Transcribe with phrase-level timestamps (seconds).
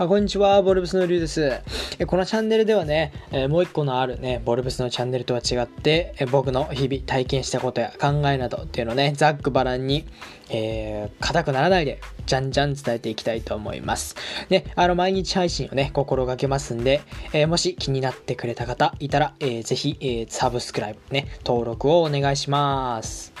[0.00, 1.60] あこんにちは、ボルブスのりゅうです。
[1.98, 10.06] えこのチャンネルではね、えもう一個のあるね、ボルブスのチャンネルとは違って、え僕の日々体験したことや考えなどっていうのをね、ざっくばらんに、
[10.48, 14.16] えー、硬くならないで、じゃんじゃん伝えていきたいと思います。
[14.48, 17.02] ね、あの、毎日配信をね、心がけますんで、
[17.34, 23.34] えーもし気になってくれた方いたら、えーぜひ、えーサブスクライブね、登録をお願いします。